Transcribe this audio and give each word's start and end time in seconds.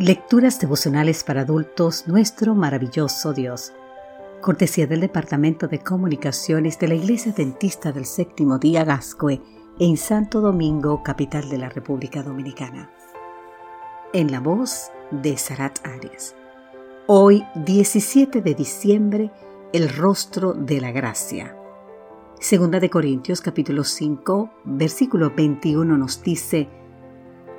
Lecturas 0.00 0.58
devocionales 0.58 1.24
para 1.24 1.42
adultos, 1.42 2.08
nuestro 2.08 2.54
maravilloso 2.54 3.34
Dios. 3.34 3.74
Cortesía 4.40 4.86
del 4.86 5.00
Departamento 5.00 5.68
de 5.68 5.80
Comunicaciones 5.80 6.78
de 6.78 6.88
la 6.88 6.94
Iglesia 6.94 7.32
Dentista 7.32 7.92
del 7.92 8.06
Séptimo 8.06 8.56
Día 8.56 8.82
Gascue 8.84 9.42
en 9.78 9.98
Santo 9.98 10.40
Domingo, 10.40 11.02
capital 11.02 11.50
de 11.50 11.58
la 11.58 11.68
República 11.68 12.22
Dominicana. 12.22 12.90
En 14.14 14.32
la 14.32 14.40
voz 14.40 14.90
de 15.10 15.36
Sarat 15.36 15.86
Arias. 15.86 16.34
Hoy, 17.06 17.44
17 17.56 18.40
de 18.40 18.54
diciembre, 18.54 19.30
el 19.74 19.94
rostro 19.94 20.54
de 20.54 20.80
la 20.80 20.92
gracia. 20.92 21.54
Segunda 22.40 22.80
de 22.80 22.88
Corintios 22.88 23.42
capítulo 23.42 23.84
5, 23.84 24.50
versículo 24.64 25.34
21 25.36 25.98
nos 25.98 26.22
dice, 26.22 26.70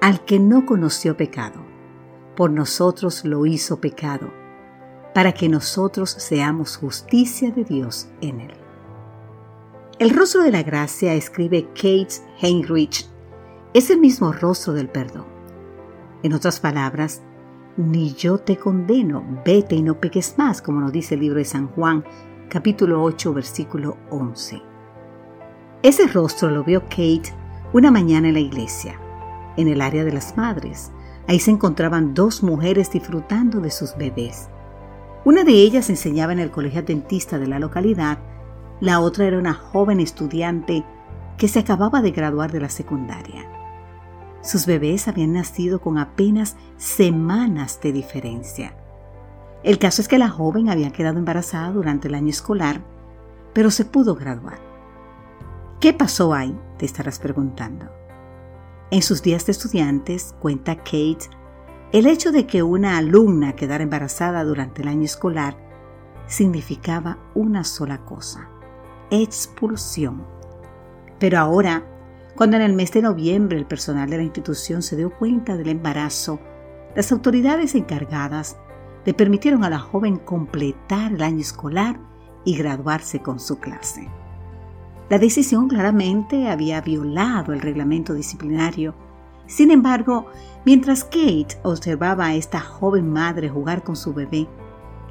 al 0.01 0.25
que 0.25 0.39
no 0.39 0.65
conoció 0.65 1.15
pecado 1.15 1.60
por 2.41 2.49
nosotros 2.49 3.23
lo 3.23 3.45
hizo 3.45 3.79
pecado, 3.79 4.33
para 5.13 5.31
que 5.31 5.47
nosotros 5.47 6.09
seamos 6.09 6.75
justicia 6.75 7.51
de 7.51 7.63
Dios 7.63 8.07
en 8.19 8.41
él. 8.41 8.53
El 9.99 10.09
rostro 10.09 10.41
de 10.41 10.49
la 10.49 10.63
gracia, 10.63 11.13
escribe 11.13 11.67
Kate 11.75 12.15
Heinrich, 12.41 13.05
es 13.75 13.91
el 13.91 13.99
mismo 13.99 14.31
rostro 14.31 14.73
del 14.73 14.89
perdón. 14.89 15.27
En 16.23 16.33
otras 16.33 16.59
palabras, 16.59 17.21
ni 17.77 18.11
yo 18.15 18.39
te 18.39 18.57
condeno, 18.57 19.23
vete 19.45 19.75
y 19.75 19.83
no 19.83 19.99
peques 19.99 20.33
más, 20.39 20.63
como 20.63 20.81
nos 20.81 20.91
dice 20.91 21.13
el 21.13 21.21
libro 21.21 21.37
de 21.37 21.45
San 21.45 21.67
Juan, 21.67 22.03
capítulo 22.49 23.03
8, 23.03 23.35
versículo 23.35 23.97
11. 24.09 24.59
Ese 25.83 26.07
rostro 26.07 26.49
lo 26.49 26.63
vio 26.63 26.81
Kate 26.85 27.35
una 27.71 27.91
mañana 27.91 28.29
en 28.29 28.33
la 28.33 28.39
iglesia, 28.39 28.99
en 29.57 29.67
el 29.67 29.79
área 29.79 30.03
de 30.03 30.13
las 30.13 30.35
madres, 30.35 30.91
Ahí 31.27 31.39
se 31.39 31.51
encontraban 31.51 32.13
dos 32.13 32.43
mujeres 32.43 32.91
disfrutando 32.91 33.59
de 33.59 33.71
sus 33.71 33.95
bebés. 33.95 34.49
Una 35.23 35.43
de 35.43 35.53
ellas 35.53 35.89
enseñaba 35.89 36.33
en 36.33 36.39
el 36.39 36.51
colegio 36.51 36.81
dentista 36.81 37.37
de 37.37 37.47
la 37.47 37.59
localidad, 37.59 38.19
la 38.79 38.99
otra 38.99 39.25
era 39.25 39.37
una 39.37 39.53
joven 39.53 39.99
estudiante 39.99 40.83
que 41.37 41.47
se 41.47 41.59
acababa 41.59 42.01
de 42.01 42.11
graduar 42.11 42.51
de 42.51 42.59
la 42.59 42.69
secundaria. 42.69 43.45
Sus 44.41 44.65
bebés 44.65 45.07
habían 45.07 45.33
nacido 45.33 45.79
con 45.79 45.99
apenas 45.99 46.55
semanas 46.77 47.79
de 47.81 47.91
diferencia. 47.91 48.73
El 49.63 49.77
caso 49.77 50.01
es 50.01 50.07
que 50.07 50.17
la 50.17 50.29
joven 50.29 50.69
había 50.69 50.91
quedado 50.91 51.19
embarazada 51.19 51.71
durante 51.71 52.07
el 52.07 52.15
año 52.15 52.29
escolar, 52.29 52.81
pero 53.53 53.69
se 53.69 53.85
pudo 53.85 54.15
graduar. 54.15 54.57
¿Qué 55.79 55.93
pasó 55.93 56.33
ahí? 56.33 56.57
Te 56.77 56.85
estarás 56.87 57.19
preguntando. 57.19 58.00
En 58.91 59.01
sus 59.01 59.21
días 59.21 59.45
de 59.45 59.53
estudiantes, 59.53 60.35
cuenta 60.41 60.75
Kate, 60.75 61.29
el 61.93 62.05
hecho 62.05 62.33
de 62.33 62.45
que 62.45 62.61
una 62.61 62.97
alumna 62.97 63.55
quedara 63.55 63.83
embarazada 63.83 64.43
durante 64.43 64.81
el 64.81 64.89
año 64.89 65.03
escolar 65.03 65.55
significaba 66.27 67.17
una 67.33 67.63
sola 67.63 68.03
cosa, 68.03 68.49
expulsión. 69.09 70.27
Pero 71.19 71.39
ahora, 71.39 71.85
cuando 72.35 72.57
en 72.57 72.63
el 72.63 72.73
mes 72.73 72.91
de 72.91 73.01
noviembre 73.01 73.57
el 73.57 73.65
personal 73.65 74.09
de 74.09 74.17
la 74.17 74.23
institución 74.23 74.81
se 74.81 74.97
dio 74.97 75.09
cuenta 75.17 75.55
del 75.55 75.69
embarazo, 75.69 76.41
las 76.93 77.13
autoridades 77.13 77.75
encargadas 77.75 78.57
le 79.05 79.13
permitieron 79.13 79.63
a 79.63 79.69
la 79.69 79.79
joven 79.79 80.17
completar 80.17 81.13
el 81.13 81.23
año 81.23 81.39
escolar 81.39 81.97
y 82.43 82.57
graduarse 82.57 83.21
con 83.21 83.39
su 83.39 83.57
clase. 83.57 84.09
La 85.11 85.19
decisión 85.19 85.67
claramente 85.67 86.47
había 86.47 86.79
violado 86.79 87.51
el 87.51 87.59
reglamento 87.59 88.13
disciplinario. 88.13 88.95
Sin 89.45 89.69
embargo, 89.69 90.27
mientras 90.63 91.03
Kate 91.03 91.57
observaba 91.63 92.27
a 92.27 92.35
esta 92.35 92.61
joven 92.61 93.11
madre 93.11 93.49
jugar 93.49 93.83
con 93.83 93.97
su 93.97 94.13
bebé, 94.13 94.47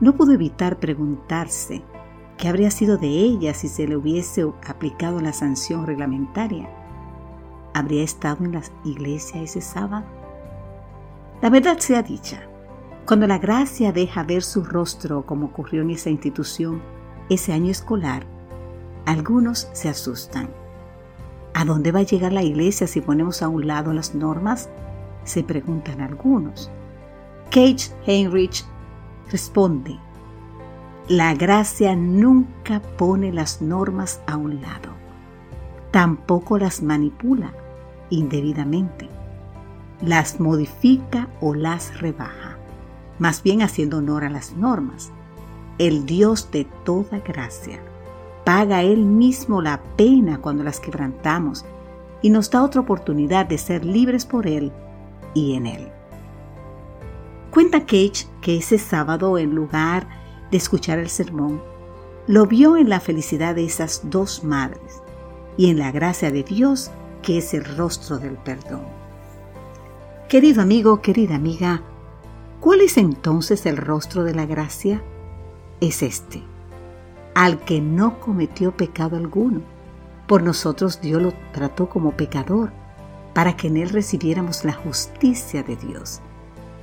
no 0.01 0.17
pudo 0.17 0.33
evitar 0.33 0.79
preguntarse 0.79 1.83
qué 2.39 2.49
habría 2.49 2.71
sido 2.71 2.97
de 2.97 3.09
ella 3.09 3.53
si 3.53 3.69
se 3.69 3.87
le 3.87 3.95
hubiese 3.95 4.51
aplicado 4.67 5.21
la 5.21 5.35
sanción 5.35 5.87
reglamentaria. 5.87 6.71
¿Habría 7.75 8.03
estado 8.03 8.47
en 8.47 8.53
la 8.53 8.63
iglesia 8.87 9.43
ese 9.43 9.61
sábado? 9.61 10.07
La 11.43 11.51
verdad 11.51 11.77
sea 11.77 12.03
dicha, 12.03 12.49
cuando 13.05 13.27
la 13.27 13.37
gracia 13.37 13.93
deja 13.93 14.23
ver 14.23 14.45
su 14.45 14.65
rostro 14.65 15.27
como 15.27 15.49
ocurrió 15.49 15.83
en 15.83 15.91
esa 15.91 16.09
institución 16.09 16.81
ese 17.29 17.53
año 17.53 17.71
escolar, 17.71 18.40
algunos 19.11 19.69
se 19.73 19.89
asustan. 19.89 20.49
¿A 21.53 21.65
dónde 21.65 21.91
va 21.91 21.99
a 22.01 22.05
llegar 22.05 22.33
la 22.33 22.45
iglesia 22.45 22.87
si 22.87 23.01
ponemos 23.01 23.43
a 23.43 23.49
un 23.49 23.67
lado 23.67 23.93
las 23.93 24.15
normas? 24.15 24.69
Se 25.25 25.43
preguntan 25.43 26.01
algunos. 26.01 26.71
Cage 27.51 27.91
Heinrich 28.07 28.65
responde, 29.33 29.99
la 31.09 31.35
gracia 31.35 31.97
nunca 31.97 32.81
pone 32.81 33.33
las 33.33 33.61
normas 33.61 34.21
a 34.29 34.37
un 34.37 34.63
lado, 34.63 34.91
tampoco 35.91 36.57
las 36.57 36.81
manipula 36.81 37.53
indebidamente, 38.11 39.09
las 40.01 40.39
modifica 40.39 41.29
o 41.41 41.57
las 41.57 42.01
rebaja, 42.01 42.59
más 43.19 43.43
bien 43.43 43.63
haciendo 43.63 43.99
honor 43.99 44.23
a 44.23 44.31
las 44.31 44.53
normas. 44.53 45.11
El 45.79 46.07
Dios 46.07 46.53
de 46.53 46.65
toda 46.85 47.19
gracia 47.19 47.81
paga 48.51 48.83
Él 48.83 49.05
mismo 49.05 49.63
la 49.63 49.81
pena 49.97 50.41
cuando 50.41 50.65
las 50.65 50.81
quebrantamos 50.81 51.65
y 52.21 52.31
nos 52.31 52.51
da 52.51 52.65
otra 52.65 52.81
oportunidad 52.81 53.47
de 53.47 53.57
ser 53.59 53.85
libres 53.85 54.27
por 54.27 54.49
Él 54.49 54.73
y 55.35 55.55
en 55.55 55.69
Él. 55.69 55.87
Cuenta 57.53 57.83
Cage 57.83 58.27
que 58.41 58.57
ese 58.57 58.79
sábado, 58.79 59.39
en 59.39 59.55
lugar 59.55 60.09
de 60.51 60.57
escuchar 60.57 60.99
el 60.99 61.11
sermón, 61.11 61.63
lo 62.27 62.45
vio 62.45 62.77
en 62.77 62.89
la 62.89 62.99
felicidad 62.99 63.55
de 63.55 63.67
esas 63.67 64.11
dos 64.11 64.43
madres 64.43 65.01
y 65.57 65.71
en 65.71 65.79
la 65.79 65.93
gracia 65.93 66.33
de 66.33 66.43
Dios 66.43 66.91
que 67.23 67.39
es 67.39 67.55
el 67.55 67.65
rostro 67.65 68.19
del 68.19 68.35
perdón. 68.35 68.83
Querido 70.29 70.61
amigo, 70.61 71.01
querida 71.03 71.37
amiga, 71.37 71.85
¿cuál 72.59 72.81
es 72.81 72.97
entonces 72.97 73.65
el 73.67 73.77
rostro 73.77 74.25
de 74.25 74.35
la 74.35 74.45
gracia? 74.45 75.05
Es 75.81 76.03
este 76.03 76.43
al 77.41 77.59
que 77.61 77.81
no 77.81 78.21
cometió 78.21 78.77
pecado 78.77 79.17
alguno. 79.17 79.63
Por 80.27 80.43
nosotros 80.43 81.01
Dios 81.01 81.23
lo 81.23 81.33
trató 81.55 81.89
como 81.89 82.11
pecador, 82.11 82.71
para 83.33 83.57
que 83.57 83.69
en 83.69 83.79
él 83.79 83.89
recibiéramos 83.89 84.63
la 84.67 84.75
justicia 84.75 85.63
de 85.63 85.75
Dios. 85.77 86.21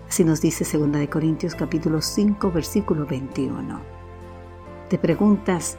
Así 0.09 0.23
nos 0.23 0.41
dice 0.41 0.65
2 0.75 1.07
Corintios 1.09 1.53
capítulo 1.53 2.01
5 2.01 2.51
versículo 2.51 3.05
21. 3.05 3.79
Te 4.89 4.97
preguntas, 4.97 5.77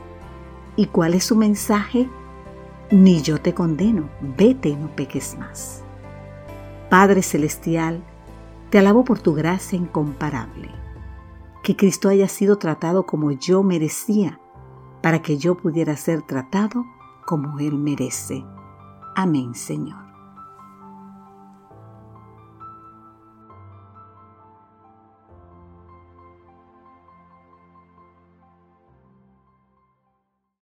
¿y 0.76 0.86
cuál 0.86 1.14
es 1.14 1.24
su 1.24 1.34
mensaje? 1.34 2.08
Ni 2.92 3.20
yo 3.20 3.40
te 3.40 3.54
condeno, 3.54 4.08
vete 4.36 4.68
y 4.68 4.76
no 4.76 4.94
peques 4.94 5.36
más. 5.36 5.82
Padre 6.88 7.22
Celestial, 7.22 8.00
te 8.70 8.78
alabo 8.78 9.02
por 9.02 9.18
tu 9.18 9.34
gracia 9.34 9.76
incomparable, 9.76 10.70
que 11.64 11.74
Cristo 11.74 12.08
haya 12.08 12.28
sido 12.28 12.58
tratado 12.58 13.06
como 13.06 13.32
yo 13.32 13.64
merecía 13.64 14.38
para 15.02 15.22
que 15.22 15.38
yo 15.38 15.56
pudiera 15.56 15.96
ser 15.96 16.22
tratado 16.22 16.84
como 17.26 17.58
Él 17.58 17.74
merece. 17.74 18.44
Amén, 19.14 19.54
Señor. 19.54 20.07